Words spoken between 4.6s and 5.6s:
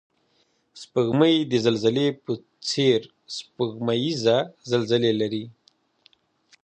زلزلې لري